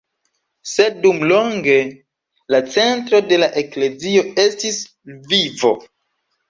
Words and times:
Sed 0.71 0.95
dumlonge 1.03 1.75
la 2.55 2.63
centro 2.79 3.23
de 3.33 3.41
la 3.45 3.53
eklezio 3.65 4.29
estis 4.49 4.85
Lvivo. 5.17 5.79